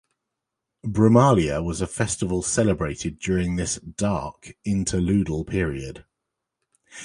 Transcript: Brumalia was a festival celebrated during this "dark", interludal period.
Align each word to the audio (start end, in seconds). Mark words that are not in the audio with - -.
Brumalia 0.83 1.63
was 1.63 1.79
a 1.79 1.85
festival 1.85 2.41
celebrated 2.41 3.19
during 3.19 3.55
this 3.55 3.75
"dark", 3.75 4.55
interludal 4.65 5.45
period. 5.45 6.05